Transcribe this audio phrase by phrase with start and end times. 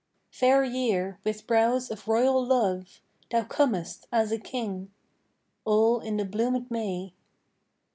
[0.01, 4.91] III Fair year, with brows of royal love Thou comest, as a King.
[5.63, 7.13] All in the bloomèd May.